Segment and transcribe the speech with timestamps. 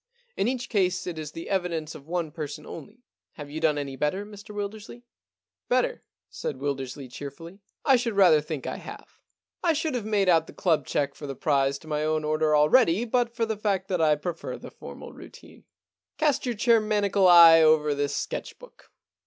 [0.35, 3.03] In each case it is the evidence 175 The Problem Club of one person only.
[3.37, 5.03] Have you done any better, Mr Wildersley?'
[5.47, 6.01] * Better?
[6.17, 7.59] * said Wildersley cheerfully.
[7.73, 9.19] * I should rather think I have.
[9.63, 12.55] I should have made out the club cheque for the prize to my own order
[12.55, 15.65] already but for the fact that I prefer the formal routine.
[16.17, 18.89] Cast your chair maniacal eye over this sketch book.